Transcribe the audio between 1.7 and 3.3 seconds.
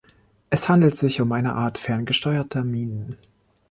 ferngesteuerter Minen.